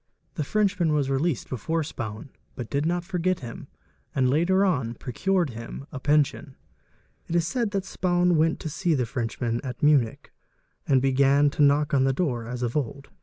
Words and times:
The 0.33 0.43
Frenchman 0.43 0.89
yas 0.89 1.09
released 1.11 1.47
before 1.47 1.83
Spaun, 1.83 2.29
but 2.55 2.71
did 2.71 2.87
not 2.87 3.03
forget 3.03 3.41
him 3.41 3.67
and 4.15 4.27
later 4.31 4.65
on 4.65 4.95
procured 4.95 5.51
him 5.51 5.85
a 5.91 5.99
pension. 5.99 6.55
It 7.27 7.35
is 7.35 7.45
said 7.45 7.69
that 7.69 7.85
Spaun 7.85 8.35
went 8.35 8.59
to 8.61 8.67
see 8.69 8.95
the 8.95 9.05
Frenchman 9.05 9.61
at 9.63 9.83
Munich 9.83 10.33
and 10.87 11.03
began 11.03 11.51
to 11.51 11.61
knock 11.61 11.93
on 11.93 12.03
the 12.05 12.13
door 12.13 12.47
as 12.47 12.63
of 12.63 12.75
old. 12.75 13.11